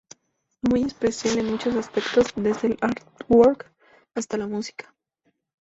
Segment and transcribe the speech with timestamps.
[0.63, 3.71] Muy especial en muchos aspectos, desde el artwork
[4.15, 4.91] hasta la música.